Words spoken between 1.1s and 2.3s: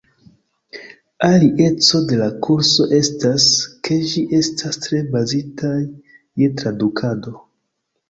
Alia eco de